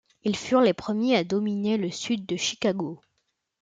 Ils 0.23 0.35
furent 0.35 0.61
les 0.63 0.73
premiers 0.73 1.15
à 1.15 1.23
dominer 1.23 1.77
le 1.77 1.91
sud 1.91 2.25
de 2.25 2.35
Chicago. 2.35 2.99